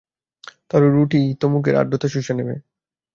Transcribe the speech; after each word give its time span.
তাহলে, 0.69 0.87
রুটিই 0.89 1.29
তো 1.35 1.45
মুখের 1.53 1.75
আর্দ্রতা 1.75 2.07
শুষে 2.07 2.33
নেবে। 2.33 2.55